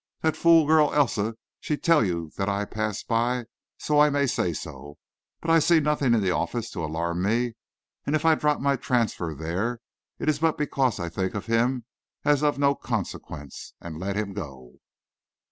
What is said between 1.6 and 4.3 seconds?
tell you that I pass by, so I may